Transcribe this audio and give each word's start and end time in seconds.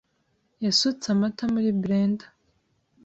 yasutse 0.63 1.05
amata 1.13 1.43
muri 1.53 1.69
blender. 1.81 2.29